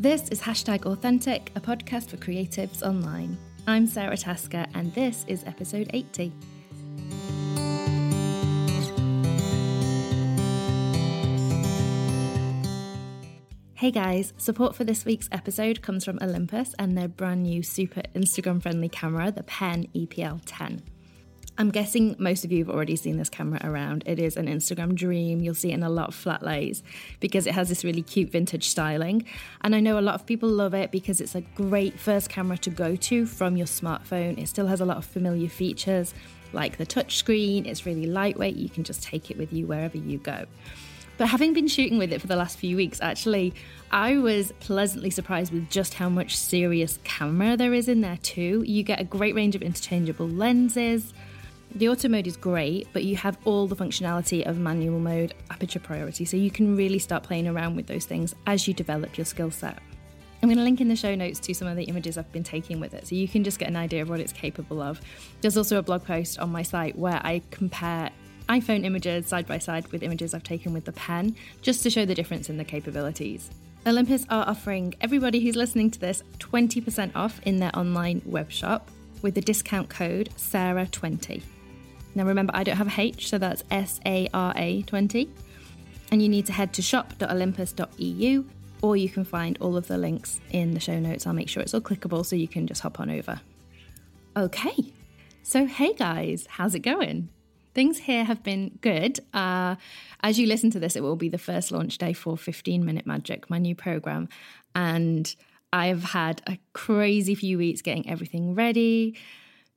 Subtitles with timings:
[0.00, 3.36] This is Hashtag Authentic, a podcast for creatives online.
[3.66, 6.32] I'm Sara Tasker, and this is episode 80.
[13.74, 18.00] Hey guys, support for this week's episode comes from Olympus and their brand new super
[18.14, 20.80] Instagram friendly camera, the Pen EPL 10.
[21.60, 24.02] I'm guessing most of you have already seen this camera around.
[24.06, 25.42] It is an Instagram dream.
[25.42, 26.82] You'll see it in a lot of flat lays
[27.20, 29.26] because it has this really cute vintage styling.
[29.60, 32.56] And I know a lot of people love it because it's a great first camera
[32.56, 34.38] to go to from your smartphone.
[34.38, 36.14] It still has a lot of familiar features
[36.54, 38.56] like the touchscreen, it's really lightweight.
[38.56, 40.46] You can just take it with you wherever you go.
[41.18, 43.52] But having been shooting with it for the last few weeks, actually,
[43.90, 48.64] I was pleasantly surprised with just how much serious camera there is in there, too.
[48.66, 51.12] You get a great range of interchangeable lenses,
[51.74, 55.78] the auto mode is great, but you have all the functionality of manual mode, aperture
[55.78, 59.24] priority, so you can really start playing around with those things as you develop your
[59.24, 59.78] skill set.
[60.42, 62.42] I'm going to link in the show notes to some of the images I've been
[62.42, 65.00] taking with it so you can just get an idea of what it's capable of.
[65.42, 68.10] There's also a blog post on my site where I compare
[68.48, 72.06] iPhone images side by side with images I've taken with the pen just to show
[72.06, 73.50] the difference in the capabilities.
[73.86, 78.90] Olympus are offering everybody who's listening to this 20% off in their online web shop
[79.22, 81.42] with the discount code SARA20.
[82.14, 85.30] Now remember, I don't have a H, so that's S A R A 20.
[86.12, 88.44] And you need to head to shop.olympus.eu,
[88.82, 91.26] or you can find all of the links in the show notes.
[91.26, 93.40] I'll make sure it's all clickable so you can just hop on over.
[94.36, 94.92] Okay,
[95.42, 97.28] so hey guys, how's it going?
[97.74, 99.20] Things here have been good.
[99.32, 99.76] Uh,
[100.22, 103.06] as you listen to this, it will be the first launch day for 15 Minute
[103.06, 104.28] Magic, my new program.
[104.74, 105.32] And
[105.72, 109.16] I've had a crazy few weeks getting everything ready,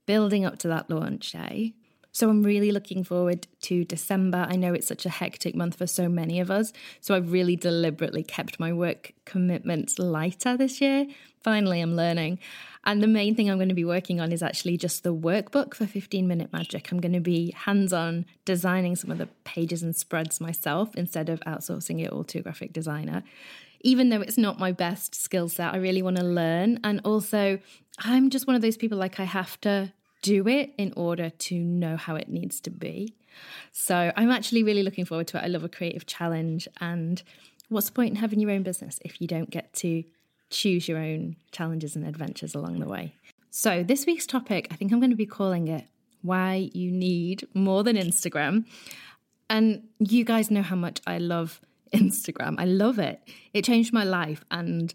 [0.07, 1.75] building up to that launch day.
[2.13, 4.45] So I'm really looking forward to December.
[4.47, 6.71] I know it's such a hectic month for so many of us.
[7.01, 11.07] So I've really deliberately kept my work commitments lighter this year.
[11.41, 12.37] Finally, I'm learning.
[12.85, 15.73] And the main thing I'm going to be working on is actually just the workbook
[15.73, 16.91] for 15 Minute Magic.
[16.91, 21.29] I'm going to be hands on designing some of the pages and spreads myself instead
[21.29, 23.23] of outsourcing it all to a graphic designer.
[23.81, 26.79] Even though it's not my best skill set, I really want to learn.
[26.83, 27.57] And also,
[27.97, 29.91] I'm just one of those people like I have to
[30.23, 33.13] do it in order to know how it needs to be.
[33.71, 35.43] So I'm actually really looking forward to it.
[35.43, 36.67] I love a creative challenge.
[36.81, 37.21] And
[37.69, 40.03] what's the point in having your own business if you don't get to
[40.49, 43.13] choose your own challenges and adventures along the way?
[43.51, 45.85] So this week's topic, I think I'm going to be calling it
[46.21, 48.65] Why You Need More Than Instagram.
[49.49, 51.59] And you guys know how much I love
[51.93, 52.55] Instagram.
[52.57, 53.19] I love it.
[53.53, 54.93] It changed my life and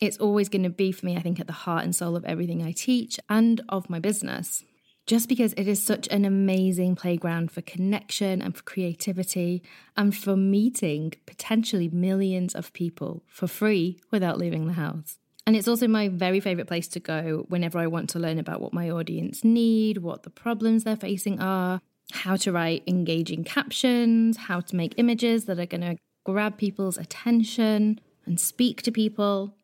[0.00, 2.24] it's always going to be for me, I think, at the heart and soul of
[2.24, 4.64] everything I teach and of my business
[5.06, 9.62] just because it is such an amazing playground for connection and for creativity
[9.96, 15.18] and for meeting potentially millions of people for free without leaving the house.
[15.46, 18.60] And it's also my very favorite place to go whenever I want to learn about
[18.60, 21.80] what my audience need, what the problems they're facing are,
[22.12, 26.98] how to write engaging captions, how to make images that are going to grab people's
[26.98, 29.56] attention and speak to people,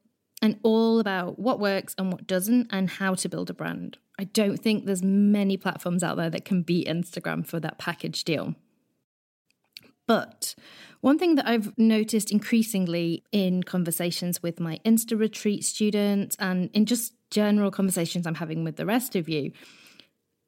[0.43, 3.99] and all about what works and what doesn't and how to build a brand.
[4.19, 8.25] I don't think there's many platforms out there that can beat Instagram for that package
[8.25, 8.55] deal.
[10.07, 10.55] But
[11.01, 16.87] one thing that I've noticed increasingly in conversations with my Insta retreat students and in
[16.87, 19.53] just general conversations I'm having with the rest of you,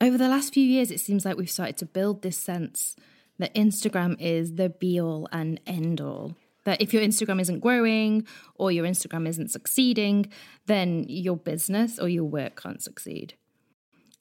[0.00, 2.94] over the last few years, it seems like we've started to build this sense
[3.38, 6.36] that Instagram is the be all and end all.
[6.68, 10.30] That if your Instagram isn't growing or your Instagram isn't succeeding,
[10.66, 13.32] then your business or your work can't succeed.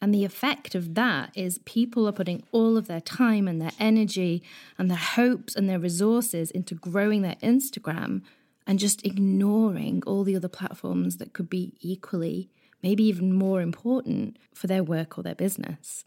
[0.02, 3.74] And the effect of that is people are putting all of their time and their
[3.82, 4.42] energy
[4.78, 8.22] and their hopes and their resources into growing their Instagram
[8.66, 12.50] and just ignoring all the other platforms that could be equally,
[12.82, 16.06] maybe even more important for their work or their business.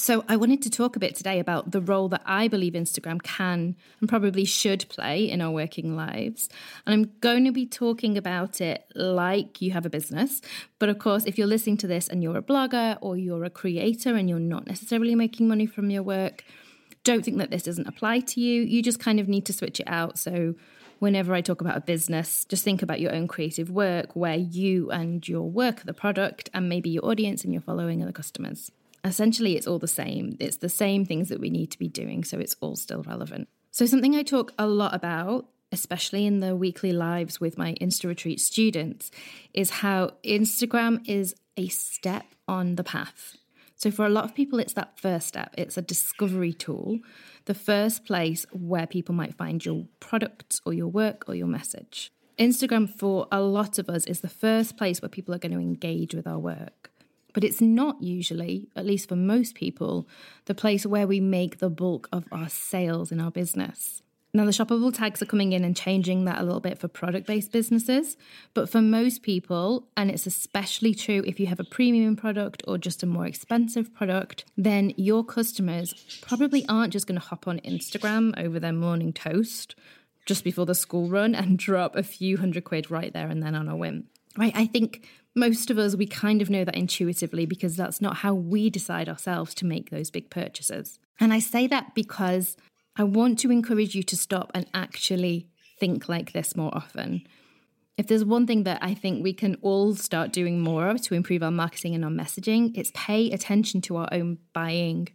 [0.00, 3.22] So, I wanted to talk a bit today about the role that I believe Instagram
[3.22, 6.48] can and probably should play in our working lives.
[6.86, 10.40] And I'm going to be talking about it like you have a business.
[10.78, 13.50] But of course, if you're listening to this and you're a blogger or you're a
[13.50, 16.44] creator and you're not necessarily making money from your work,
[17.04, 18.62] don't think that this doesn't apply to you.
[18.62, 20.18] You just kind of need to switch it out.
[20.18, 20.54] So,
[20.98, 24.90] whenever I talk about a business, just think about your own creative work where you
[24.90, 28.14] and your work are the product, and maybe your audience and your following are the
[28.14, 28.72] customers
[29.04, 30.36] essentially it's all the same.
[30.40, 33.48] It's the same things that we need to be doing, so it's all still relevant.
[33.70, 38.06] So, something I talk a lot about, especially in the weekly lives with my Insta
[38.06, 39.10] Retreat students,
[39.54, 43.36] is how Instagram is a step on the path.
[43.76, 45.54] So, for a lot of people, it's that first step.
[45.56, 46.98] It's a discovery tool,
[47.46, 52.12] the first place where people might find your products or your work or your message.
[52.38, 55.58] Instagram, for a lot of us, is the first place where people are going to
[55.58, 56.89] engage with our work.
[57.32, 60.08] But it's not usually, at least for most people,
[60.46, 64.02] the place where we make the bulk of our sales in our business.
[64.32, 67.26] Now, the shoppable tags are coming in and changing that a little bit for product
[67.26, 68.16] based businesses.
[68.54, 72.78] But for most people, and it's especially true if you have a premium product or
[72.78, 77.58] just a more expensive product, then your customers probably aren't just going to hop on
[77.60, 79.74] Instagram over their morning toast
[80.26, 83.56] just before the school run and drop a few hundred quid right there and then
[83.56, 84.04] on a whim.
[84.38, 84.52] Right?
[84.54, 88.34] I think most of us, we kind of know that intuitively because that's not how
[88.34, 90.98] we decide ourselves to make those big purchases.
[91.20, 92.56] And I say that because
[92.96, 95.48] I want to encourage you to stop and actually
[95.78, 97.22] think like this more often.
[97.96, 101.14] If there's one thing that I think we can all start doing more of to
[101.14, 105.08] improve our marketing and our messaging, it's pay attention to our own buying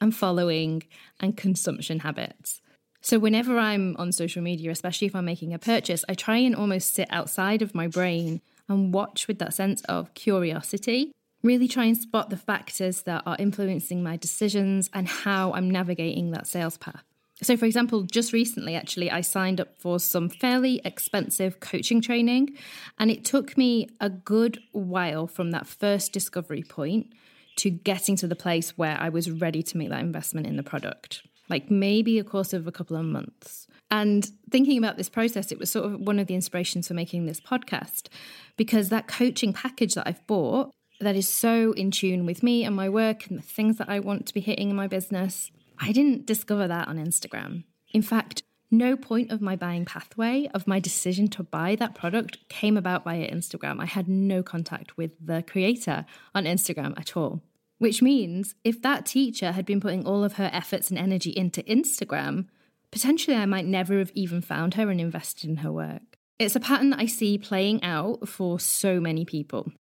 [0.00, 0.82] and following
[1.20, 2.60] and consumption habits.
[3.02, 6.54] So, whenever I'm on social media, especially if I'm making a purchase, I try and
[6.54, 8.40] almost sit outside of my brain
[8.72, 11.12] and watch with that sense of curiosity.
[11.42, 16.30] Really try and spot the factors that are influencing my decisions and how I'm navigating
[16.30, 17.02] that sales path.
[17.42, 22.56] So, for example, just recently, actually, I signed up for some fairly expensive coaching training,
[22.98, 27.12] and it took me a good while from that first discovery point
[27.56, 30.62] to getting to the place where I was ready to make that investment in the
[30.62, 33.66] product, like maybe a course of a couple of months.
[33.92, 37.26] And thinking about this process, it was sort of one of the inspirations for making
[37.26, 38.08] this podcast
[38.56, 42.74] because that coaching package that I've bought that is so in tune with me and
[42.74, 45.90] my work and the things that I want to be hitting in my business I
[45.90, 47.64] didn't discover that on Instagram.
[47.92, 52.38] In fact, no point of my buying pathway, of my decision to buy that product,
[52.48, 53.80] came about via Instagram.
[53.80, 56.06] I had no contact with the creator
[56.36, 57.42] on Instagram at all.
[57.78, 61.64] Which means if that teacher had been putting all of her efforts and energy into
[61.64, 62.46] Instagram,
[62.92, 66.02] potentially I might never have even found her and invested in her work.
[66.38, 69.72] It's a pattern that I see playing out for so many people.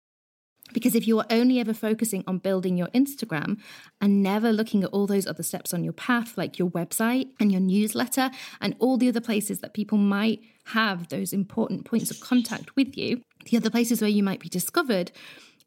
[0.73, 3.59] Because if you're only ever focusing on building your Instagram
[3.99, 7.51] and never looking at all those other steps on your path, like your website and
[7.51, 8.31] your newsletter
[8.61, 12.95] and all the other places that people might have those important points of contact with
[12.97, 15.11] you, the other places where you might be discovered,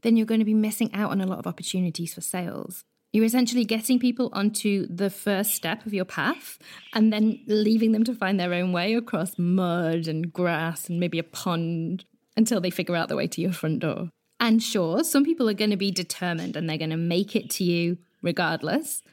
[0.03, 2.85] then you're going to be missing out on a lot of opportunities for sales.
[3.15, 6.59] You're essentially getting people onto the first step of your path
[6.95, 11.21] and then leaving them to find their own way across mud and grass and maybe
[11.21, 12.07] a pond
[12.37, 14.09] until they figure out the way to your front door.
[14.41, 17.51] And sure, some people are going to be determined and they're going to make it
[17.51, 19.05] to you regardless.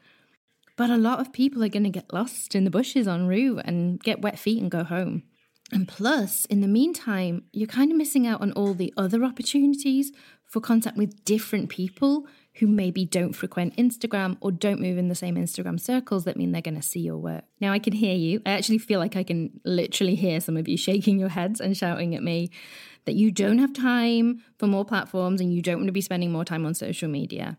[0.76, 3.62] But a lot of people are going to get lost in the bushes en route
[3.66, 5.22] and get wet feet and go home.
[5.72, 10.12] And plus, in the meantime, you're kind of missing out on all the other opportunities
[10.52, 15.16] for contact with different people who maybe don't frequent Instagram or don't move in the
[15.16, 17.46] same Instagram circles that mean they're going to see your work.
[17.62, 18.42] Now, I can hear you.
[18.46, 21.76] I actually feel like I can literally hear some of you shaking your heads and
[21.76, 22.52] shouting at me
[23.06, 26.34] that you don't have time for more platforms and you don't want to be spending
[26.34, 27.58] more time on social media.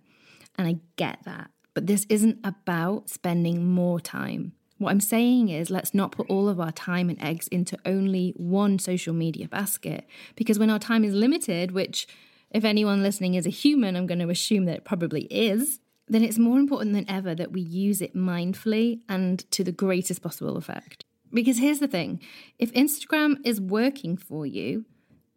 [0.59, 1.51] And I get that.
[1.73, 4.53] But this isn't about spending more time.
[4.77, 8.35] What I'm saying is, let's not put all of our time and eggs into only
[8.37, 10.07] one social media basket.
[10.37, 12.07] Because when our time is limited, which,
[12.53, 16.23] if anyone listening is a human, I'm going to assume that it probably is, then
[16.23, 20.57] it's more important than ever that we use it mindfully and to the greatest possible
[20.57, 21.05] effect.
[21.33, 22.21] Because here's the thing
[22.59, 24.85] if Instagram is working for you,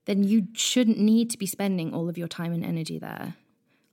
[0.05, 3.35] then you shouldn't need to be spending all of your time and energy there.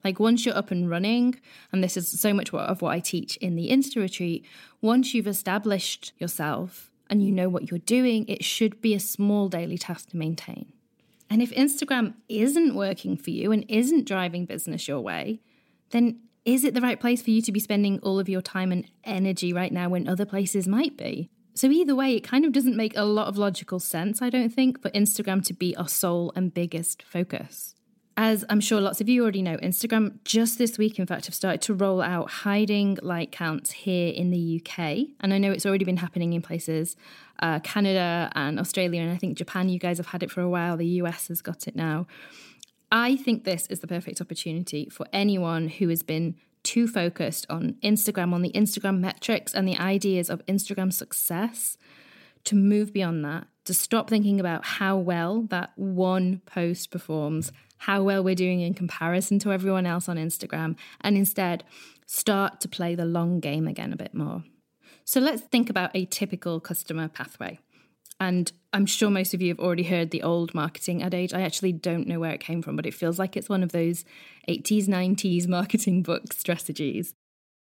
[0.03, 1.39] Like once you're up and running,
[1.71, 4.45] and this is so much of what I teach in the Insta retreat,
[4.81, 9.47] once you've established yourself and you know what you're doing, it should be a small
[9.47, 10.73] daily task to maintain.
[11.33, 15.39] And if Instagram isn't working for you and isn't driving business your way,
[15.89, 18.71] then is it the right place for you to be spending all of your time
[18.71, 21.31] and energy right now when other places might be?
[21.55, 24.53] So, either way, it kind of doesn't make a lot of logical sense, I don't
[24.53, 27.73] think, for Instagram to be our sole and biggest focus.
[28.15, 31.33] As I'm sure lots of you already know, Instagram just this week, in fact, have
[31.33, 35.07] started to roll out hiding like counts here in the UK.
[35.19, 36.95] And I know it's already been happening in places,
[37.39, 40.49] uh, Canada and Australia, and I think Japan, you guys have had it for a
[40.49, 40.77] while.
[40.77, 42.05] The US has got it now.
[42.91, 47.77] I think this is the perfect opportunity for anyone who has been too focused on
[47.83, 51.77] Instagram, on the Instagram metrics and the ideas of Instagram success,
[52.43, 58.03] to move beyond that, to stop thinking about how well that one post performs, how
[58.03, 61.63] well we're doing in comparison to everyone else on Instagram, and instead
[62.05, 64.43] start to play the long game again a bit more.
[65.05, 67.59] So let's think about a typical customer pathway.
[68.19, 71.33] And I'm sure most of you have already heard the old marketing adage.
[71.33, 73.71] I actually don't know where it came from, but it feels like it's one of
[73.71, 74.05] those
[74.47, 77.13] 80s, 90s marketing book strategies.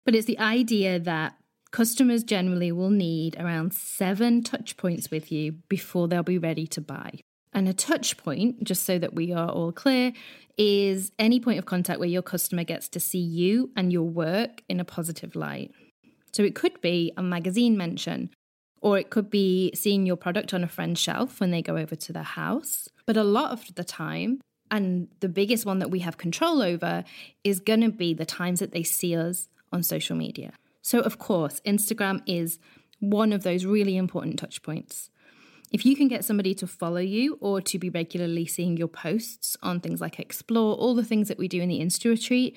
[0.04, 1.34] But it's the idea that
[1.70, 6.80] customers generally will need around seven touch points with you before they'll be ready to
[6.80, 7.20] buy.
[7.52, 10.12] And a touch point, just so that we are all clear,
[10.56, 14.62] is any point of contact where your customer gets to see you and your work
[14.68, 15.72] in a positive light.
[16.32, 18.30] So it could be a magazine mention,
[18.80, 21.96] or it could be seeing your product on a friend's shelf when they go over
[21.96, 22.88] to their house.
[23.06, 27.04] But a lot of the time, and the biggest one that we have control over,
[27.44, 30.52] is going to be the times that they see us on social media.
[30.90, 32.58] So, of course, Instagram is
[32.98, 35.10] one of those really important touch points.
[35.70, 39.54] If you can get somebody to follow you or to be regularly seeing your posts
[39.62, 42.56] on things like Explore, all the things that we do in the Insta Retreat,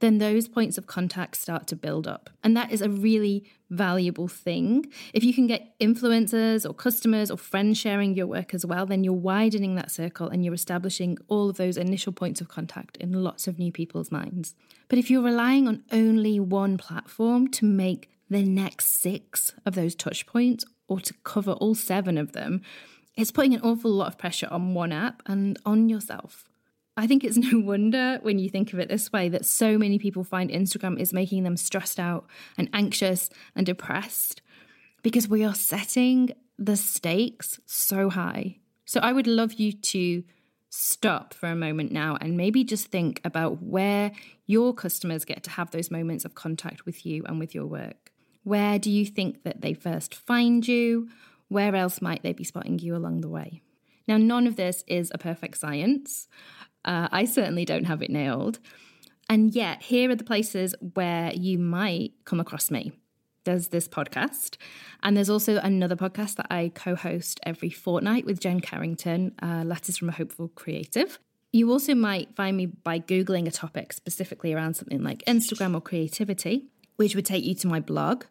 [0.00, 2.30] then those points of contact start to build up.
[2.42, 4.86] And that is a really valuable thing.
[5.12, 9.04] If you can get influencers or customers or friends sharing your work as well, then
[9.04, 13.12] you're widening that circle and you're establishing all of those initial points of contact in
[13.12, 14.54] lots of new people's minds.
[14.88, 19.94] But if you're relying on only one platform to make the next six of those
[19.94, 22.62] touch points or to cover all seven of them,
[23.16, 26.47] it's putting an awful lot of pressure on one app and on yourself.
[26.98, 29.98] I think it's no wonder when you think of it this way that so many
[29.98, 32.26] people find Instagram is making them stressed out
[32.58, 34.42] and anxious and depressed
[35.02, 38.56] because we are setting the stakes so high.
[38.84, 40.24] So I would love you to
[40.70, 44.10] stop for a moment now and maybe just think about where
[44.46, 48.10] your customers get to have those moments of contact with you and with your work.
[48.42, 51.08] Where do you think that they first find you?
[51.48, 53.62] Where else might they be spotting you along the way?
[54.08, 56.28] Now, none of this is a perfect science.
[56.84, 58.58] Uh, I certainly don't have it nailed.
[59.28, 62.92] And yet, here are the places where you might come across me.
[63.44, 64.56] There's this podcast,
[65.02, 69.62] and there's also another podcast that I co host every fortnight with Jen Carrington, uh,
[69.64, 71.18] Letters from a Hopeful Creative.
[71.52, 75.80] You also might find me by Googling a topic specifically around something like Instagram or
[75.80, 78.24] creativity, which would take you to my blog,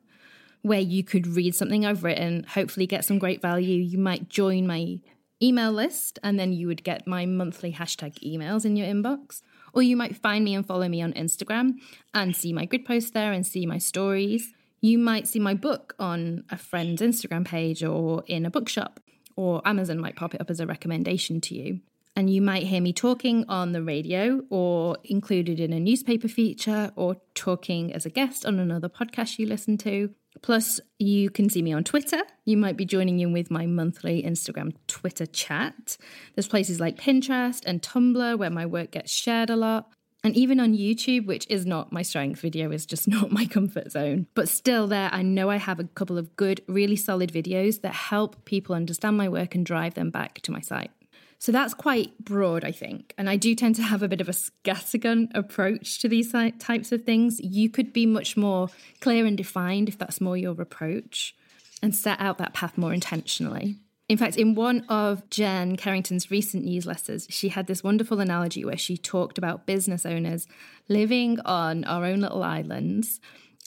[0.61, 3.81] where you could read something I've written, hopefully get some great value.
[3.81, 4.99] You might join my
[5.41, 9.41] email list, and then you would get my monthly hashtag emails in your inbox.
[9.73, 11.75] Or you might find me and follow me on Instagram
[12.13, 14.53] and see my grid posts there and see my stories.
[14.81, 18.99] You might see my book on a friend's Instagram page or in a bookshop,
[19.35, 21.81] or Amazon might pop it up as a recommendation to you.
[22.15, 26.91] And you might hear me talking on the radio or included in a newspaper feature
[26.95, 30.09] or talking as a guest on another podcast you listen to.
[30.41, 32.21] Plus, you can see me on Twitter.
[32.45, 35.97] You might be joining in with my monthly Instagram Twitter chat.
[36.35, 39.89] There's places like Pinterest and Tumblr where my work gets shared a lot.
[40.23, 43.91] And even on YouTube, which is not my strength, video is just not my comfort
[43.91, 44.27] zone.
[44.33, 47.93] But still, there, I know I have a couple of good, really solid videos that
[47.93, 50.91] help people understand my work and drive them back to my site.
[51.39, 53.13] So that's quite broad, I think.
[53.17, 56.91] And I do tend to have a bit of a scattergun approach to these types
[56.91, 57.39] of things.
[57.39, 58.69] You could be much more
[59.01, 61.35] clear and defined if that's more your approach
[61.83, 63.77] and set out that path more intentionally.
[64.09, 68.77] In fact, in one of Jen Carrington's recent newsletters, she had this wonderful analogy where
[68.77, 70.47] she talked about business owners
[70.87, 73.19] living on our own little islands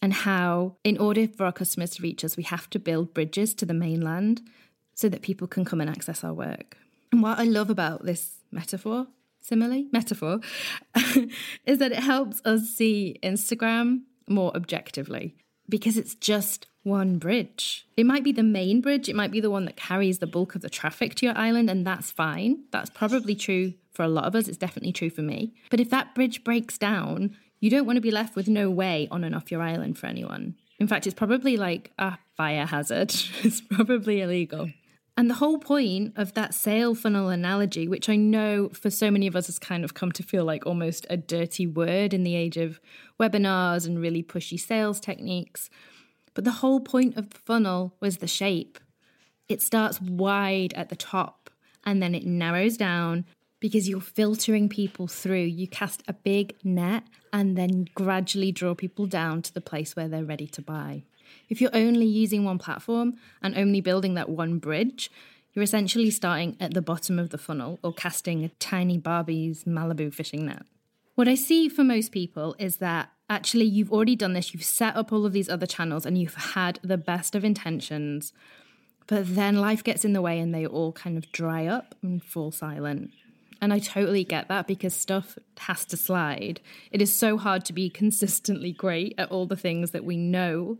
[0.02, 3.52] and how, in order for our customers to reach us, we have to build bridges
[3.54, 4.40] to the mainland
[4.94, 6.78] so that people can come and access our work.
[7.12, 9.06] What I love about this metaphor,
[9.40, 10.40] simile, metaphor,
[11.66, 15.36] is that it helps us see Instagram more objectively
[15.68, 17.86] because it's just one bridge.
[17.96, 20.54] It might be the main bridge, it might be the one that carries the bulk
[20.54, 22.64] of the traffic to your island, and that's fine.
[22.70, 24.48] That's probably true for a lot of us.
[24.48, 25.54] It's definitely true for me.
[25.70, 29.08] But if that bridge breaks down, you don't want to be left with no way
[29.10, 30.56] on and off your island for anyone.
[30.78, 33.14] In fact, it's probably like a fire hazard.
[33.42, 34.70] it's probably illegal.
[35.20, 39.26] And the whole point of that sale funnel analogy, which I know for so many
[39.26, 42.34] of us has kind of come to feel like almost a dirty word in the
[42.34, 42.80] age of
[43.20, 45.68] webinars and really pushy sales techniques,
[46.32, 48.78] but the whole point of the funnel was the shape.
[49.46, 51.50] It starts wide at the top
[51.84, 53.26] and then it narrows down
[53.60, 55.44] because you're filtering people through.
[55.44, 60.08] You cast a big net and then gradually draw people down to the place where
[60.08, 61.04] they're ready to buy.
[61.48, 65.10] If you're only using one platform and only building that one bridge,
[65.52, 70.12] you're essentially starting at the bottom of the funnel or casting a tiny Barbie's Malibu
[70.12, 70.62] fishing net.
[71.14, 74.96] What I see for most people is that actually you've already done this, you've set
[74.96, 78.32] up all of these other channels and you've had the best of intentions,
[79.06, 82.22] but then life gets in the way and they all kind of dry up and
[82.22, 83.10] fall silent.
[83.60, 86.60] And I totally get that because stuff has to slide.
[86.90, 90.78] It is so hard to be consistently great at all the things that we know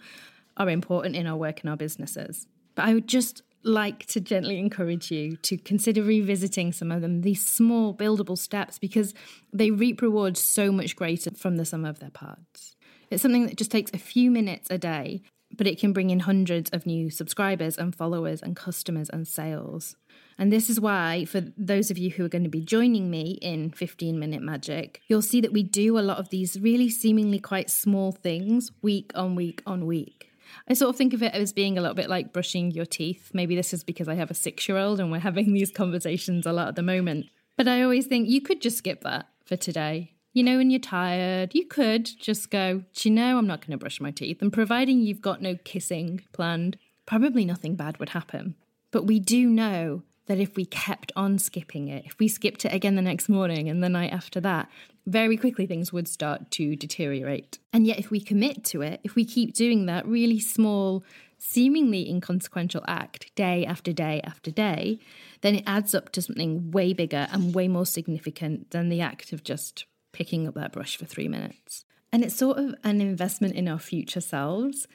[0.60, 2.46] are important in our work and our businesses.
[2.74, 7.22] But I would just like to gently encourage you to consider revisiting some of them,
[7.22, 9.12] these small buildable steps, because
[9.52, 12.76] they reap rewards so much greater from the sum of their parts.
[13.10, 15.22] It's something that just takes a few minutes a day
[15.56, 19.96] but it can bring in hundreds of new subscribers and followers and customers and sales.
[20.38, 23.38] And this is why, for those of you who are going to be joining me
[23.42, 27.38] in 15 Minute Magic, you'll see that we do a lot of these really seemingly
[27.38, 30.29] quite small things week on week on week.
[30.68, 33.30] I sort of think of it as being a little bit like brushing your teeth.
[33.32, 36.46] Maybe this is because I have a six year old and we're having these conversations
[36.46, 37.26] a lot at the moment.
[37.56, 40.14] But I always think you could just skip that for today.
[40.32, 43.72] You know, when you're tired, you could just go, Do you know, I'm not going
[43.72, 44.40] to brush my teeth.
[44.40, 48.54] And providing you've got no kissing planned, probably nothing bad would happen.
[48.92, 52.72] But we do know that if we kept on skipping it, if we skipped it
[52.72, 54.68] again the next morning and the night after that,
[55.10, 57.58] very quickly things would start to deteriorate.
[57.72, 61.04] And yet, if we commit to it, if we keep doing that really small,
[61.38, 65.00] seemingly inconsequential act day after day after day,
[65.40, 69.32] then it adds up to something way bigger and way more significant than the act
[69.32, 71.84] of just picking up that brush for three minutes.
[72.12, 74.86] And it's sort of an investment in our future selves.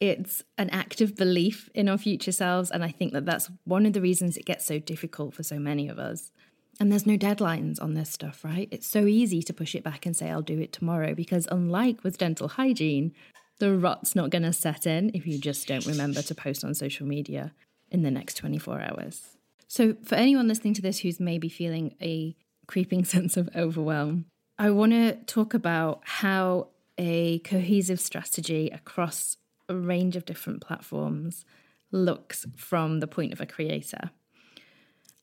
[0.00, 2.70] It's an act of belief in our future selves.
[2.70, 5.58] And I think that that's one of the reasons it gets so difficult for so
[5.58, 6.32] many of us.
[6.80, 8.66] And there's no deadlines on this stuff, right?
[8.70, 12.02] It's so easy to push it back and say, I'll do it tomorrow, because unlike
[12.02, 13.12] with dental hygiene,
[13.58, 16.74] the rot's not going to set in if you just don't remember to post on
[16.74, 17.52] social media
[17.90, 19.36] in the next 24 hours.
[19.68, 22.34] So, for anyone listening to this who's maybe feeling a
[22.66, 24.24] creeping sense of overwhelm,
[24.58, 29.36] I want to talk about how a cohesive strategy across
[29.68, 31.44] a range of different platforms
[31.92, 34.10] looks from the point of a creator.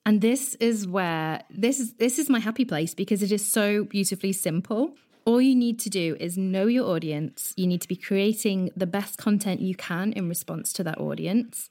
[0.08, 3.84] And this is where this is this is my happy place because it is so
[3.84, 4.96] beautifully simple.
[5.26, 7.54] All you need to do is know your audience.
[7.58, 11.68] You need to be creating the best content you can in response to that audience.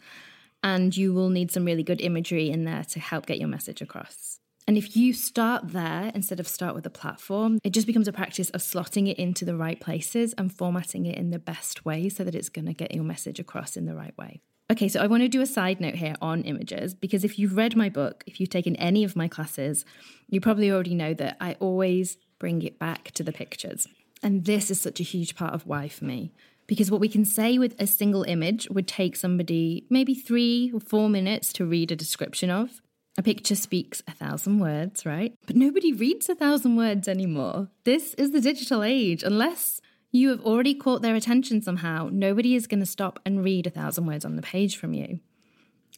[0.63, 3.81] And you will need some really good imagery in there to help get your message
[3.81, 4.39] across.
[4.69, 8.13] And if you start there instead of start with a platform, it just becomes a
[8.13, 12.11] practice of slotting it into the right places and formatting it in the best way
[12.11, 14.43] so that it's going to get your message across in the right way.
[14.69, 17.57] Okay, so I want to do a side note here on images because if you've
[17.57, 19.85] read my book, if you've taken any of my classes,
[20.29, 23.87] you probably already know that I always bring it back to the pictures.
[24.25, 26.33] And this is such a huge part of why for me.
[26.67, 30.81] Because what we can say with a single image would take somebody maybe three or
[30.81, 32.83] four minutes to read a description of.
[33.19, 35.33] A picture speaks a thousand words, right?
[35.47, 37.69] But nobody reads a thousand words anymore.
[37.85, 39.23] This is the digital age.
[39.23, 43.67] Unless you have already caught their attention somehow, nobody is going to stop and read
[43.67, 45.21] a thousand words on the page from you.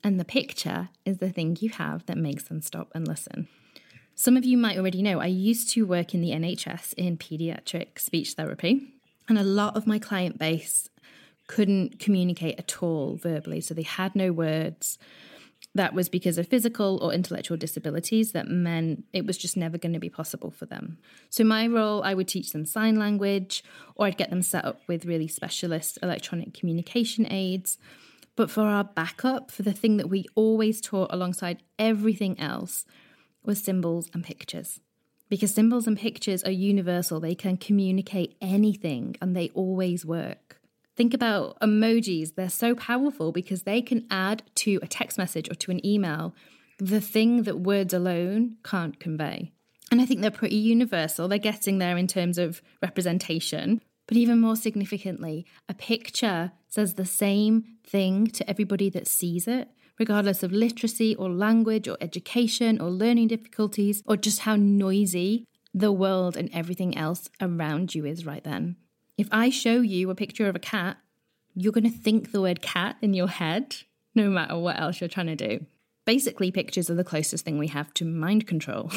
[0.03, 3.49] And the picture is the thing you have that makes them stop and listen.
[4.14, 7.99] Some of you might already know I used to work in the NHS in pediatric
[7.99, 8.92] speech therapy,
[9.29, 10.88] and a lot of my client base
[11.47, 13.61] couldn't communicate at all verbally.
[13.61, 14.99] So they had no words
[15.75, 19.93] that was because of physical or intellectual disabilities that meant it was just never going
[19.93, 20.99] to be possible for them.
[21.31, 23.63] So, my role, I would teach them sign language
[23.95, 27.79] or I'd get them set up with really specialist electronic communication aids.
[28.35, 32.85] But for our backup, for the thing that we always taught alongside everything else,
[33.43, 34.81] was symbols and pictures.
[35.29, 40.58] Because symbols and pictures are universal, they can communicate anything and they always work.
[40.99, 42.35] Think about emojis.
[42.35, 46.35] They're so powerful because they can add to a text message or to an email
[46.81, 49.53] the thing that words alone can't convey.
[49.93, 51.29] And I think they're pretty universal.
[51.29, 53.81] They're getting there in terms of representation.
[54.09, 59.69] But even more significantly, a picture says the same thing to everybody that sees it,
[60.01, 65.93] regardless of literacy or language or education or learning difficulties or just how noisy the
[65.93, 68.75] world and everything else around you is right then.
[69.19, 70.97] If I show you a picture of a cat,
[71.57, 73.77] you're going to think the word cat in your head,
[74.15, 75.67] no matter what else you're trying to do.
[76.07, 78.91] Basically, pictures are the closest thing we have to mind control.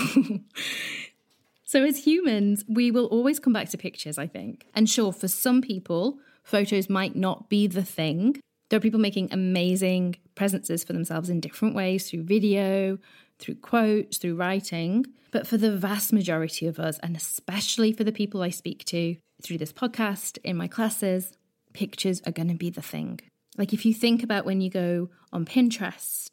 [1.66, 4.68] so, as humans, we will always come back to pictures, I think.
[4.76, 8.40] And sure, for some people, photos might not be the thing.
[8.70, 13.00] There are people making amazing presences for themselves in different ways through video,
[13.41, 15.06] through quotes, through writing.
[15.32, 19.17] But for the vast majority of us, and especially for the people I speak to,
[19.41, 21.34] through this podcast, in my classes,
[21.73, 23.19] pictures are going to be the thing.
[23.58, 26.30] Like if you think about when you go on Pinterest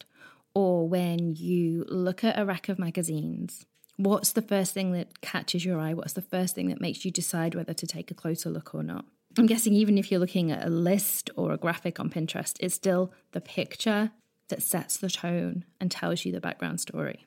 [0.55, 3.65] or when you look at a rack of magazines,
[3.97, 5.95] what's the first thing that catches your eye?
[5.95, 8.83] What's the first thing that makes you decide whether to take a closer look or
[8.83, 9.05] not?
[9.37, 12.75] I'm guessing even if you're looking at a list or a graphic on Pinterest, it's
[12.75, 14.11] still the picture
[14.49, 17.27] that sets the tone and tells you the background story.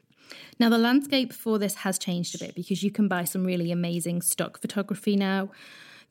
[0.59, 3.71] Now, the landscape for this has changed a bit because you can buy some really
[3.71, 5.49] amazing stock photography now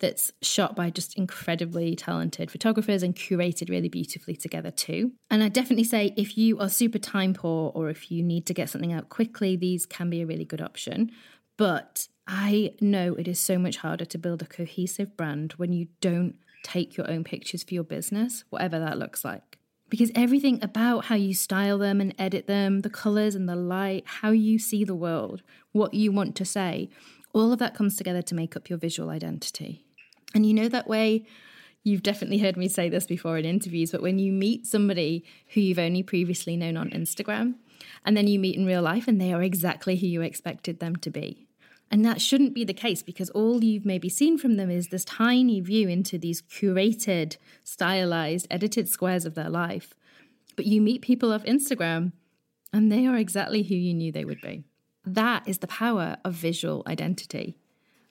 [0.00, 5.12] that's shot by just incredibly talented photographers and curated really beautifully together too.
[5.30, 8.54] And I definitely say if you are super time poor or if you need to
[8.54, 11.12] get something out quickly, these can be a really good option.
[11.58, 15.88] But I know it is so much harder to build a cohesive brand when you
[16.00, 19.59] don't take your own pictures for your business, whatever that looks like.
[19.90, 24.04] Because everything about how you style them and edit them, the colors and the light,
[24.06, 26.88] how you see the world, what you want to say,
[27.32, 29.84] all of that comes together to make up your visual identity.
[30.32, 31.26] And you know that way,
[31.82, 35.60] you've definitely heard me say this before in interviews, but when you meet somebody who
[35.60, 37.54] you've only previously known on Instagram,
[38.04, 40.96] and then you meet in real life and they are exactly who you expected them
[40.96, 41.46] to be.
[41.90, 45.04] And that shouldn't be the case because all you've maybe seen from them is this
[45.04, 49.94] tiny view into these curated, stylized, edited squares of their life.
[50.54, 52.12] But you meet people off Instagram
[52.72, 54.62] and they are exactly who you knew they would be.
[55.04, 57.56] That is the power of visual identity.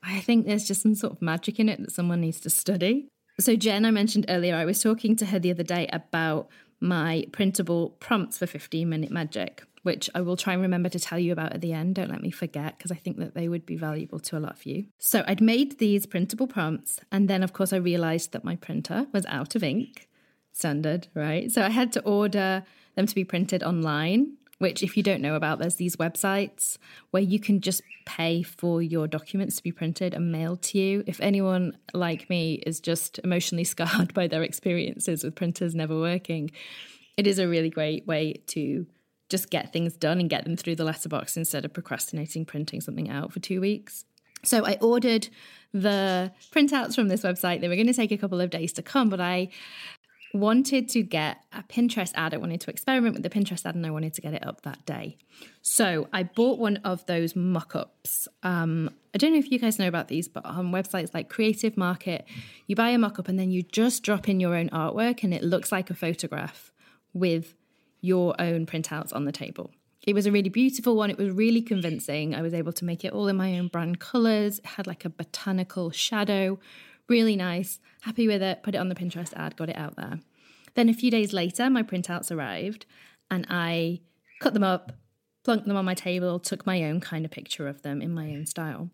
[0.04, 3.08] I think there's just some sort of magic in it that someone needs to study.
[3.40, 6.50] So, Jen, I mentioned earlier, I was talking to her the other day about
[6.82, 11.20] my printable prompts for 15 minute magic, which I will try and remember to tell
[11.20, 11.96] you about at the end.
[11.96, 14.54] Don't let me forget, because I think that they would be valuable to a lot
[14.54, 14.86] of you.
[14.98, 19.08] So, I'd made these printable prompts, and then, of course, I realized that my printer
[19.14, 20.08] was out of ink.
[20.52, 21.52] Standard, right?
[21.52, 22.64] So, I had to order
[22.96, 26.78] them to be printed online which, if you don't know about, there's these websites
[27.12, 31.04] where you can just pay for your documents to be printed and mailed to you.
[31.08, 36.52] If anyone like me is just emotionally scarred by their experiences with printers never working,
[37.16, 38.86] it is a really great way to
[39.30, 43.10] just get things done and get them through the letterbox instead of procrastinating printing something
[43.10, 44.06] out for two weeks.
[44.44, 45.30] So I ordered
[45.74, 47.62] the printouts from this website.
[47.62, 49.50] They were going to take a couple of days to come, but I
[50.34, 52.34] wanted to get a Pinterest ad.
[52.34, 54.62] I wanted to experiment with the Pinterest ad and I wanted to get it up
[54.62, 55.18] that day.
[55.62, 58.28] So I bought one of those mock ups.
[58.44, 61.76] Um, I don't know if you guys know about these, but on websites like Creative
[61.76, 62.26] Market,
[62.68, 65.34] you buy a mock up and then you just drop in your own artwork and
[65.34, 66.72] it looks like a photograph
[67.14, 67.56] with
[68.02, 69.72] your own printouts on the table.
[70.06, 71.10] It was a really beautiful one.
[71.10, 72.34] It was really convincing.
[72.34, 74.60] I was able to make it all in my own brand colors.
[74.60, 76.58] It had like a botanical shadow,
[77.10, 77.80] Really nice.
[78.02, 78.62] Happy with it.
[78.62, 80.20] Put it on the Pinterest ad, got it out there.
[80.76, 82.86] Then a few days later, my printouts arrived
[83.32, 84.02] and I
[84.40, 84.92] cut them up,
[85.44, 88.30] plunked them on my table, took my own kind of picture of them in my
[88.30, 88.92] own style.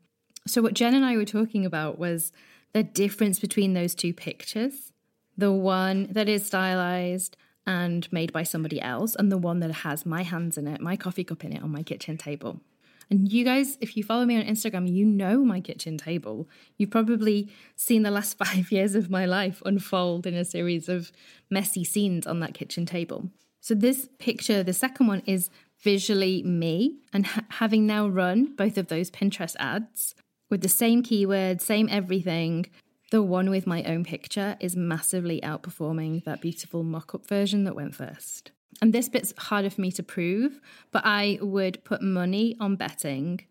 [0.48, 2.32] So, what Jen and I were talking about was
[2.72, 4.91] the difference between those two pictures
[5.38, 10.06] the one that is stylized and made by somebody else, and the one that has
[10.06, 12.62] my hands in it, my coffee cup in it on my kitchen table.
[13.10, 16.49] And you guys, if you follow me on Instagram, you know my kitchen table.
[16.78, 21.12] You've probably seen the last five years of my life unfold in a series of
[21.49, 23.30] messy scenes on that kitchen table.
[23.62, 25.49] So, this picture, the second one, is
[25.82, 26.97] visually me.
[27.13, 30.15] And ha- having now run both of those Pinterest ads
[30.49, 32.67] with the same keywords, same everything,
[33.15, 37.73] the one with my own picture is massively outperforming that beautiful mock up version that
[37.73, 38.51] went first
[38.82, 40.60] and this bit's harder for me to prove,
[40.91, 43.41] but I would put money on betting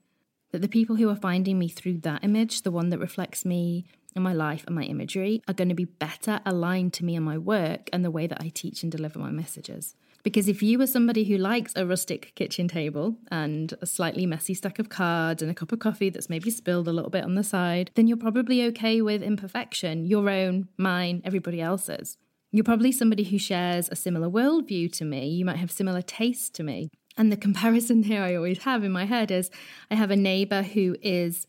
[0.52, 3.86] that the people who are finding me through that image, the one that reflects me
[4.14, 7.24] and my life and my imagery, are going to be better aligned to me and
[7.24, 9.96] my work and the way that I teach and deliver my messages.
[10.24, 14.54] Because if you are somebody who likes a rustic kitchen table and a slightly messy
[14.54, 17.34] stack of cards and a cup of coffee that's maybe spilled a little bit on
[17.34, 22.16] the side, then you're probably okay with imperfection, your own, mine, everybody else's.
[22.50, 25.28] You're probably somebody who shares a similar worldview to me.
[25.28, 26.88] You might have similar tastes to me.
[27.18, 29.50] And the comparison here I always have in my head is
[29.90, 31.46] I have a neighbor who is,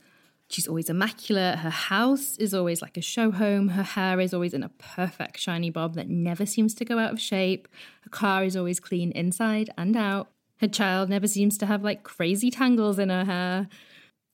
[0.49, 1.59] she's always immaculate.
[1.59, 3.69] Her house is always like a show home.
[3.69, 7.13] Her hair is always in a perfect shiny bob that never seems to go out
[7.13, 7.67] of shape.
[8.01, 10.29] Her car is always clean inside and out.
[10.57, 13.67] Her child never seems to have like crazy tangles in her hair.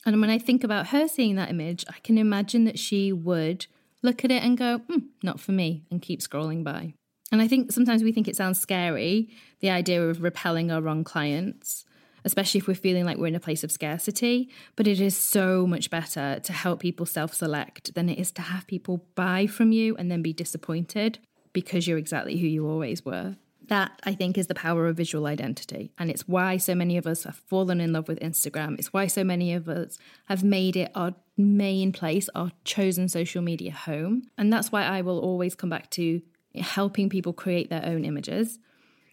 [0.06, 3.68] And when I think about her seeing that image, I can imagine that she would
[4.02, 6.94] look at it and go, hmm, not for me, and keep scrolling by.
[7.32, 9.30] And I think sometimes we think it sounds scary,
[9.62, 11.86] the idea of repelling our wrong clients,
[12.26, 14.50] especially if we're feeling like we're in a place of scarcity.
[14.76, 18.42] But it is so much better to help people self select than it is to
[18.42, 21.20] have people buy from you and then be disappointed
[21.54, 23.36] because you're exactly who you always were.
[23.68, 25.94] That, I think, is the power of visual identity.
[25.98, 28.78] And it's why so many of us have fallen in love with Instagram.
[28.78, 33.42] It's why so many of us have made it our main place, our chosen social
[33.42, 34.24] media home.
[34.38, 36.22] And that's why I will always come back to
[36.56, 38.60] helping people create their own images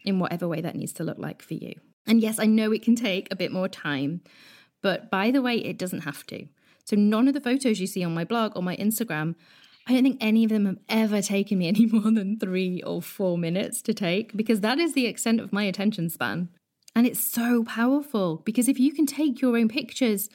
[0.03, 1.75] in whatever way that needs to look like for you.
[2.09, 4.21] And yes, I know it can take a bit more time,
[4.81, 6.47] but by the way, it doesn't have to.
[6.83, 9.35] So none of the photos you see on my blog or my Instagram,
[9.87, 13.01] I don't think any of them have ever taken me any more than three or
[13.03, 16.49] four minutes to take because that is the extent of my attention span.
[16.95, 20.29] And it's so powerful because if you can take your own pictures,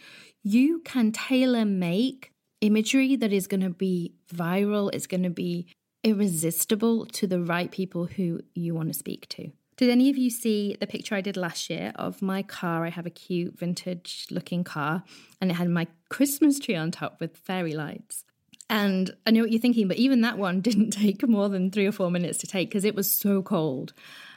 [0.44, 5.66] you can tailor make imagery that is going to be viral, it's going to be
[6.04, 9.50] irresistible to the right people who you want to speak to.
[9.76, 12.86] Did any of you see the picture I did last year of my car?
[12.86, 15.02] I have a cute vintage looking car
[15.40, 18.24] and it had my Christmas tree on top with fairy lights.
[18.70, 21.86] And I know what you're thinking, but even that one didn't take more than three
[21.86, 23.92] or four minutes to take because it was so cold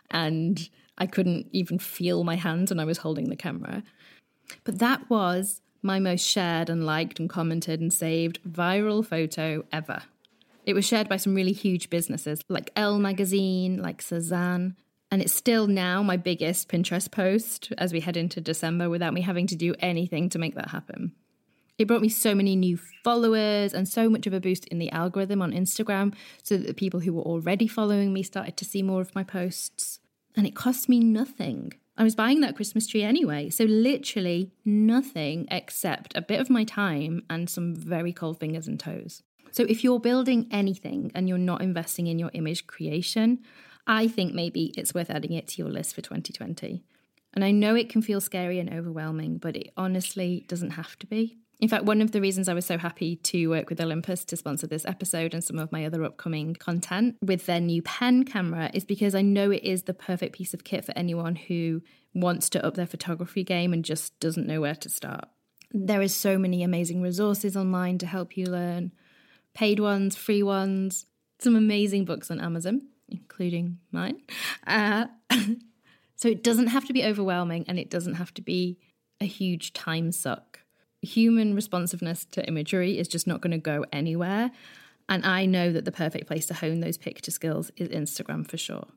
[0.09, 3.83] and I couldn't even feel my hands when I was holding the camera.
[4.63, 10.01] But that was my most shared and liked and commented and saved viral photo ever.
[10.65, 14.75] It was shared by some really huge businesses like Elle Magazine, like Sézane,
[15.11, 19.21] and it's still now my biggest Pinterest post as we head into December without me
[19.21, 21.13] having to do anything to make that happen.
[21.77, 24.91] It brought me so many new followers and so much of a boost in the
[24.91, 28.81] algorithm on Instagram so that the people who were already following me started to see
[28.81, 29.99] more of my posts.
[30.35, 31.73] And it cost me nothing.
[31.95, 36.63] I was buying that Christmas tree anyway, so literally nothing except a bit of my
[36.63, 39.23] time and some very cold fingers and toes.
[39.51, 43.39] So if you're building anything and you're not investing in your image creation,
[43.87, 46.83] I think maybe it's worth adding it to your list for 2020.
[47.33, 51.07] And I know it can feel scary and overwhelming, but it honestly doesn't have to
[51.07, 51.37] be.
[51.59, 54.37] In fact, one of the reasons I was so happy to work with Olympus to
[54.37, 58.69] sponsor this episode and some of my other upcoming content with their new pen camera
[58.73, 61.81] is because I know it is the perfect piece of kit for anyone who
[62.13, 65.29] wants to up their photography game and just doesn't know where to start.
[65.71, 68.93] There is so many amazing resources online to help you learn,
[69.55, 71.07] paid ones, free ones,
[71.39, 74.21] some amazing books on Amazon, including mine.
[74.65, 75.07] Uh,
[76.15, 78.77] so it doesn't have to be overwhelming and it doesn't have to be
[79.19, 80.59] a huge time suck
[81.01, 84.51] human responsiveness to imagery is just not going to go anywhere.
[85.09, 88.57] And I know that the perfect place to hone those picture skills is Instagram for
[88.57, 88.87] sure.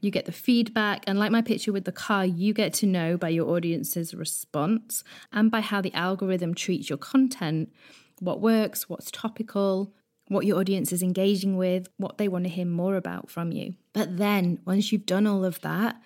[0.00, 3.16] You get the feedback, and like my picture with the car, you get to know
[3.16, 5.02] by your audience's response
[5.32, 7.72] and by how the algorithm treats your content
[8.20, 9.92] what works, what's topical,
[10.28, 13.74] what your audience is engaging with, what they want to hear more about from you.
[13.92, 16.00] But then, once you've done all of that,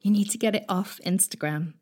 [0.00, 1.74] you need to get it off Instagram.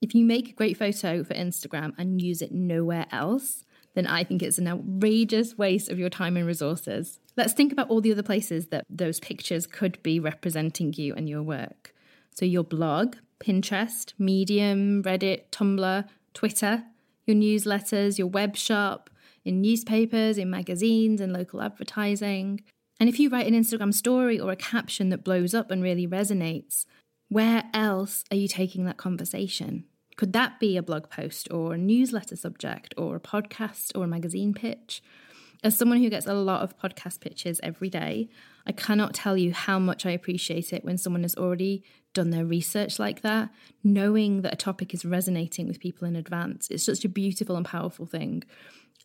[0.00, 3.64] If you make a great photo for Instagram and use it nowhere else,
[3.94, 7.18] then I think it's an outrageous waste of your time and resources.
[7.36, 11.28] Let's think about all the other places that those pictures could be representing you and
[11.28, 11.94] your work.
[12.32, 16.84] So, your blog, Pinterest, Medium, Reddit, Tumblr, Twitter,
[17.26, 19.10] your newsletters, your web shop,
[19.48, 22.60] in newspapers, in magazines, and local advertising.
[23.00, 26.06] And if you write an Instagram story or a caption that blows up and really
[26.06, 26.84] resonates,
[27.28, 29.84] where else are you taking that conversation?
[30.16, 34.08] Could that be a blog post or a newsletter subject or a podcast or a
[34.08, 35.02] magazine pitch?
[35.62, 38.28] As someone who gets a lot of podcast pitches every day,
[38.66, 41.82] I cannot tell you how much I appreciate it when someone has already
[42.14, 43.50] done their research like that,
[43.82, 46.68] knowing that a topic is resonating with people in advance.
[46.70, 48.44] It's such a beautiful and powerful thing.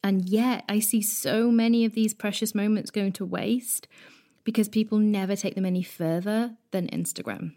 [0.03, 3.87] And yet, I see so many of these precious moments going to waste
[4.43, 7.53] because people never take them any further than Instagram.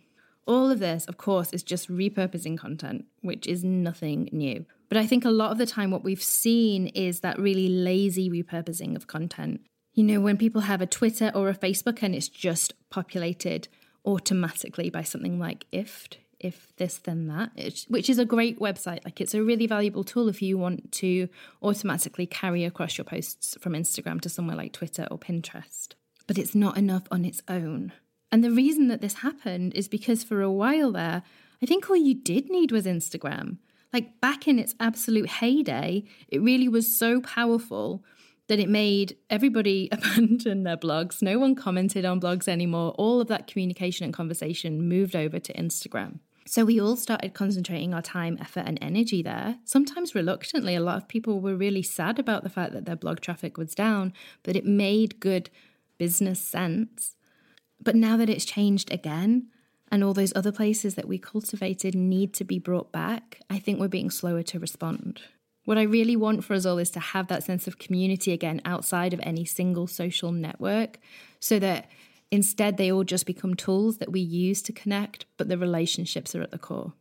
[0.47, 4.65] All of this, of course, is just repurposing content, which is nothing new.
[4.89, 8.31] But I think a lot of the time, what we've seen is that really lazy
[8.31, 9.63] repurposing of content.
[9.95, 13.67] You know, when people have a Twitter or a Facebook and it's just populated
[14.05, 17.51] automatically by something like IFTTT, if this then that.
[17.89, 19.05] Which is a great website.
[19.05, 21.29] Like it's a really valuable tool if you want to
[21.63, 25.95] automatically carry across your posts from instagram to somewhere like twitter or pinterest.
[26.27, 27.93] But it's not enough on its own.
[28.33, 31.23] And the reason that this happened is because for a while there,
[31.63, 33.59] I think all you did need was Instagram.
[33.93, 38.05] Like back in its absolute heyday, it really was so powerful
[38.49, 41.23] that it made everybody abandon their blogs.
[41.23, 42.93] No one commented on blogs anymore.
[42.93, 46.21] All of that communication and conversation moved over to Instagram.
[46.49, 49.59] So we all started concentrating our time, effort, and energy there.
[49.65, 53.21] Sometimes reluctantly, a lot of people were really sad about the fact that their blog
[53.21, 54.13] traffic was down,
[54.45, 55.51] but it made good
[55.99, 57.17] business sense
[57.81, 59.49] but now that it's changed again,
[59.91, 63.79] and all those other places that we cultivated need to be brought back, I think
[63.79, 65.23] we're being slower to respond.
[65.67, 68.63] What I really want for us all is to have that sense of community again
[68.65, 70.99] outside of any single social network
[71.41, 71.91] so that
[72.31, 76.43] instead they all just become tools that we use to connect, but the relationships are
[76.43, 76.93] at the core.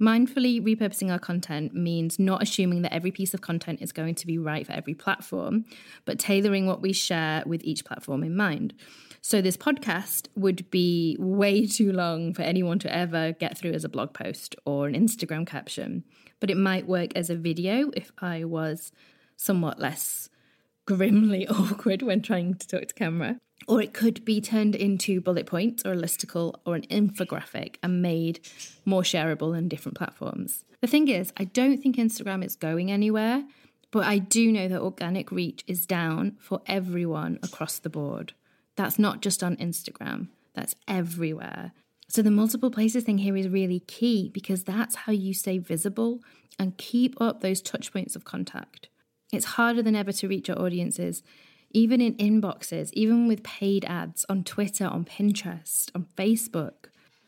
[0.00, 4.26] Mindfully repurposing our content means not assuming that every piece of content is going to
[4.26, 5.64] be right for every platform,
[6.04, 8.74] but tailoring what we share with each platform in mind.
[9.20, 13.84] So, this podcast would be way too long for anyone to ever get through as
[13.84, 16.02] a blog post or an Instagram caption,
[16.40, 18.90] but it might work as a video if I was
[19.36, 20.28] somewhat less
[20.86, 23.40] grimly awkward when trying to talk to camera.
[23.66, 28.02] Or it could be turned into bullet points or a listicle or an infographic and
[28.02, 28.40] made
[28.84, 30.64] more shareable on different platforms.
[30.80, 33.44] The thing is, I don't think Instagram is going anywhere,
[33.90, 38.34] but I do know that organic reach is down for everyone across the board.
[38.76, 41.72] That's not just on Instagram, that's everywhere.
[42.08, 46.20] So the multiple places thing here is really key because that's how you stay visible
[46.58, 48.88] and keep up those touch points of contact.
[49.32, 51.22] It's harder than ever to reach your audiences
[51.74, 56.86] even in inboxes, even with paid ads on Twitter, on Pinterest, on Facebook.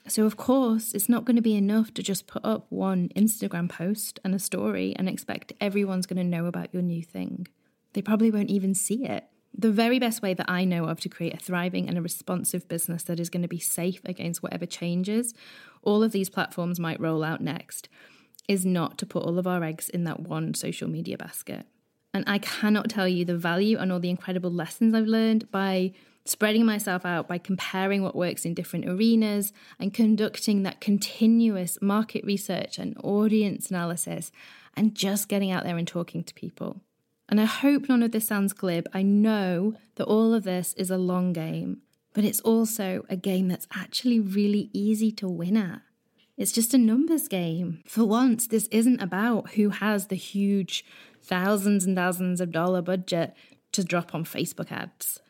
[0.09, 3.69] So, of course, it's not going to be enough to just put up one Instagram
[3.69, 7.49] post and a story and expect everyone's going to know about your new thing.
[7.93, 9.25] They probably won't even see it.
[9.59, 12.69] The very best way that I know of to create a thriving and a responsive
[12.69, 15.35] business that is going to be safe against whatever changes
[15.87, 17.89] all of these platforms might roll out next
[18.49, 21.65] is not to put all of our eggs in that one social media basket.
[22.17, 25.93] And I cannot tell you the value and all the incredible lessons I've learned by
[26.25, 32.25] spreading myself out, by comparing what works in different arenas and conducting that continuous market
[32.25, 34.33] research and audience analysis
[34.75, 36.81] and just getting out there and talking to people.
[37.29, 38.89] And I hope none of this sounds glib.
[38.95, 41.83] I know that all of this is a long game,
[42.15, 45.83] but it's also a game that's actually really easy to win at.
[46.39, 47.83] It's just a numbers game.
[47.87, 50.83] For once, this isn't about who has the huge
[51.27, 53.35] thousands and thousands of dollar budget
[53.73, 55.21] to drop on Facebook ads.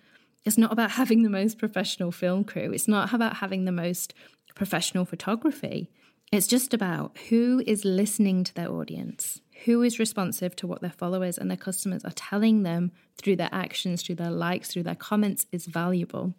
[0.44, 2.72] It's not about having the most professional film crew.
[2.72, 4.14] It's not about having the most
[4.54, 5.90] professional photography.
[6.32, 10.90] It's just about who is listening to their audience, who is responsive to what their
[10.90, 14.94] followers and their customers are telling them through their actions, through their likes, through their
[14.94, 16.34] comments is valuable,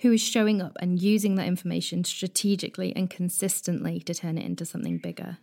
[0.00, 4.64] who is showing up and using that information strategically and consistently to turn it into
[4.64, 5.38] something bigger.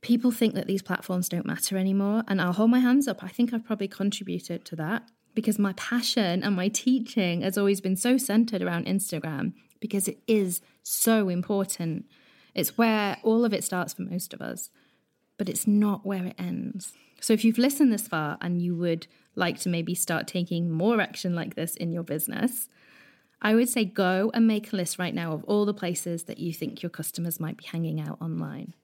[0.00, 3.22] People think that these platforms don't matter anymore, and I'll hold my hands up.
[3.22, 7.80] I think I've probably contributed to that because my passion and my teaching has always
[7.80, 12.06] been so centered around Instagram because it is so important
[12.58, 14.70] it's where all of it starts for most of us,
[15.36, 16.92] but it's not where it ends.
[17.20, 19.06] So if you've listened this far and you would
[19.36, 22.68] like to maybe start taking more action like this in your business,
[23.40, 26.38] I would say go and make a list right now of all the places that
[26.38, 28.74] you think your customers might be hanging out online.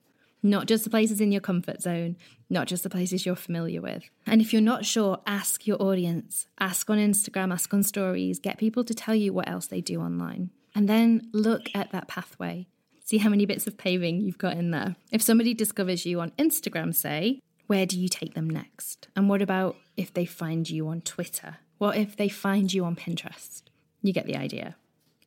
[0.44, 2.18] Not just the places in your comfort zone,
[2.50, 4.04] not just the places you're familiar with.
[4.26, 6.48] And if you're not sure, ask your audience.
[6.60, 10.02] Ask on Instagram, ask on stories, get people to tell you what else they do
[10.02, 10.50] online.
[10.74, 12.66] And then look at that pathway.
[13.06, 14.96] See how many bits of paving you've got in there.
[15.10, 19.08] If somebody discovers you on Instagram, say, where do you take them next?
[19.16, 21.56] And what about if they find you on Twitter?
[21.78, 23.62] What if they find you on Pinterest?
[24.02, 24.76] You get the idea.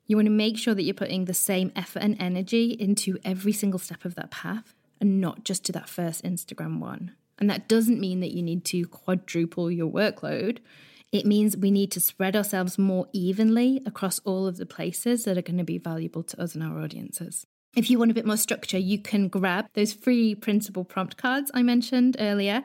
[0.05, 3.51] You want to make sure that you're putting the same effort and energy into every
[3.51, 7.13] single step of that path and not just to that first Instagram one.
[7.39, 10.59] And that doesn't mean that you need to quadruple your workload.
[11.11, 15.37] It means we need to spread ourselves more evenly across all of the places that
[15.37, 17.45] are going to be valuable to us and our audiences.
[17.75, 21.51] If you want a bit more structure, you can grab those free printable prompt cards
[21.53, 22.63] I mentioned earlier.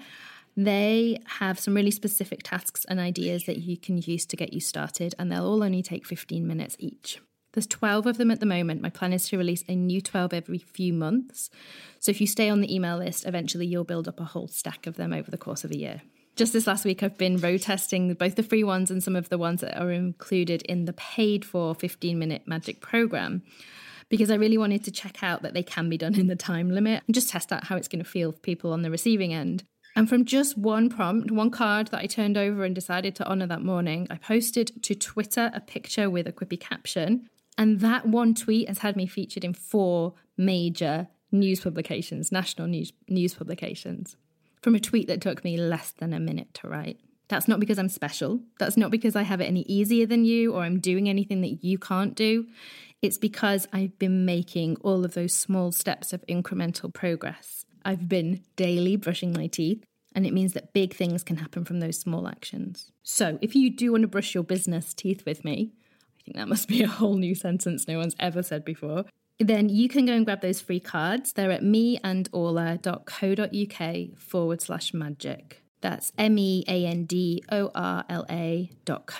[0.56, 4.60] They have some really specific tasks and ideas that you can use to get you
[4.60, 7.20] started, and they'll all only take 15 minutes each.
[7.52, 8.80] There's 12 of them at the moment.
[8.80, 11.50] My plan is to release a new 12 every few months.
[11.98, 14.86] So if you stay on the email list, eventually you'll build up a whole stack
[14.86, 16.02] of them over the course of a year.
[16.34, 19.28] Just this last week, I've been road testing both the free ones and some of
[19.28, 23.42] the ones that are included in the paid for 15 minute magic program
[24.08, 26.70] because I really wanted to check out that they can be done in the time
[26.70, 29.32] limit and just test out how it's going to feel for people on the receiving
[29.32, 29.64] end.
[29.94, 33.46] And from just one prompt, one card that I turned over and decided to honour
[33.48, 37.28] that morning, I posted to Twitter a picture with a quippy caption.
[37.58, 42.92] And that one tweet has had me featured in four major news publications, national news,
[43.08, 44.16] news publications,
[44.60, 47.00] from a tweet that took me less than a minute to write.
[47.28, 48.40] That's not because I'm special.
[48.58, 51.64] That's not because I have it any easier than you or I'm doing anything that
[51.64, 52.46] you can't do.
[53.00, 57.64] It's because I've been making all of those small steps of incremental progress.
[57.84, 59.82] I've been daily brushing my teeth,
[60.14, 62.92] and it means that big things can happen from those small actions.
[63.02, 65.72] So, if you do want to brush your business teeth with me,
[66.22, 69.04] I think that must be a whole new sentence no one's ever said before.
[69.38, 71.32] Then you can go and grab those free cards.
[71.32, 75.62] They're at meandorla.co.uk forward slash magic.
[75.80, 79.10] That's M E A N D O R L A dot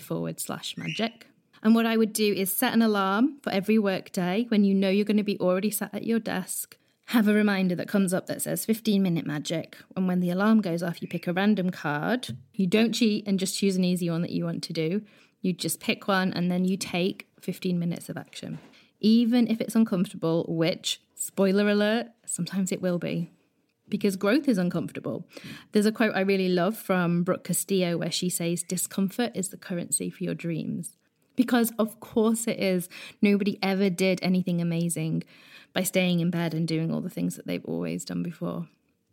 [0.00, 1.28] forward slash magic.
[1.62, 4.90] And what I would do is set an alarm for every workday when you know
[4.90, 6.76] you're going to be already sat at your desk.
[7.06, 9.76] Have a reminder that comes up that says 15 minute magic.
[9.96, 12.36] And when the alarm goes off, you pick a random card.
[12.52, 15.02] You don't cheat and just choose an easy one that you want to do.
[15.40, 18.58] You just pick one and then you take 15 minutes of action.
[19.00, 23.30] Even if it's uncomfortable, which, spoiler alert, sometimes it will be
[23.88, 25.26] because growth is uncomfortable.
[25.72, 29.56] There's a quote I really love from Brooke Castillo where she says, Discomfort is the
[29.56, 30.96] currency for your dreams
[31.38, 32.88] because of course it is.
[33.22, 35.22] Nobody ever did anything amazing
[35.72, 38.68] by staying in bed and doing all the things that they've always done before.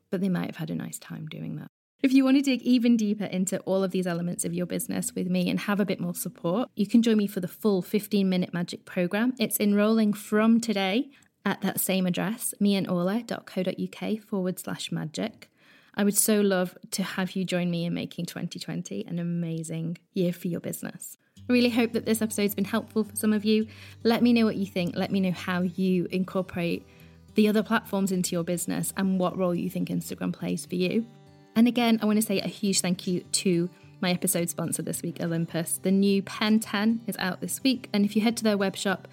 [0.10, 1.70] But they might have had a nice time doing that.
[2.06, 5.16] If you want to dig even deeper into all of these elements of your business
[5.16, 7.82] with me and have a bit more support, you can join me for the full
[7.82, 9.34] 15 minute magic program.
[9.40, 11.10] It's enrolling from today
[11.46, 15.50] at that same address, meandorla.co.uk forward slash magic.
[15.96, 20.32] I would so love to have you join me in making 2020 an amazing year
[20.32, 21.18] for your business.
[21.50, 23.66] I really hope that this episode's been helpful for some of you.
[24.04, 24.96] Let me know what you think.
[24.96, 26.86] Let me know how you incorporate
[27.34, 31.08] the other platforms into your business and what role you think Instagram plays for you.
[31.56, 33.70] And again, I want to say a huge thank you to
[34.02, 35.80] my episode sponsor this week, Olympus.
[35.82, 38.76] The new Pen 10 is out this week, and if you head to their web
[38.76, 39.08] shop,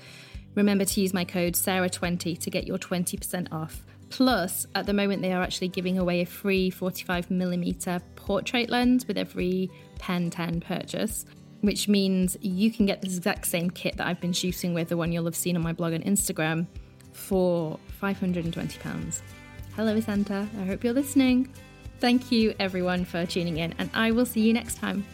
[0.57, 3.85] remember to use my code SARA20 to get your 20% off.
[4.11, 9.17] Plus, at the moment, they are actually giving away a free 45mm portrait lens with
[9.17, 9.71] every
[10.01, 11.25] Pen 10 purchase,
[11.61, 14.97] which means you can get this exact same kit that I've been shooting with, the
[14.97, 16.67] one you'll have seen on my blog and Instagram,
[17.13, 19.21] for £520.
[19.77, 20.49] Hello, Santa.
[20.61, 21.49] I hope you're listening.
[22.03, 25.05] Thank you, everyone, for tuning in, and I will see you next time.